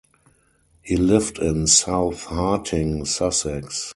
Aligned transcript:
He 0.81 0.97
lived 0.97 1.37
in 1.37 1.67
South 1.67 2.23
Harting, 2.23 3.05
Sussex. 3.05 3.89